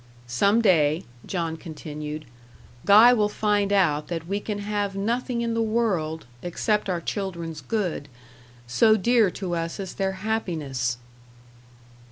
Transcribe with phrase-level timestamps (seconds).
[0.25, 2.25] "Some day," John continued,
[2.85, 7.61] "Guy will find out that we can have nothing in the world except our children's
[7.61, 8.07] good
[8.65, 10.97] so dear to us as their happiness."